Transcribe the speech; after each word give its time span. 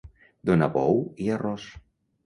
Donar 0.51 0.69
bou 0.79 0.99
i 1.27 1.31
arròs. 1.37 1.73